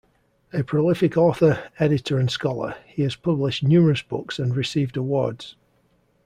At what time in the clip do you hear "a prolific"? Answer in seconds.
0.51-1.15